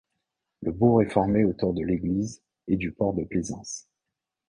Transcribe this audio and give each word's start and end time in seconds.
Le 0.63 0.71
bourg 0.71 1.03
est 1.03 1.11
formé 1.11 1.45
autour 1.45 1.75
de 1.75 1.83
l'église 1.85 2.41
et 2.67 2.75
du 2.75 2.91
port 2.91 3.13
de 3.13 3.23
plaisance. 3.23 3.85